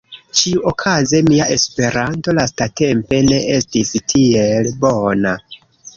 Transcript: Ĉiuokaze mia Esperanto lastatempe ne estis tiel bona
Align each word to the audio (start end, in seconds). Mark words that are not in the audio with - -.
Ĉiuokaze 0.37 1.19
mia 1.27 1.45
Esperanto 1.57 2.35
lastatempe 2.37 3.19
ne 3.35 3.39
estis 3.59 3.93
tiel 4.15 4.71
bona 4.87 5.37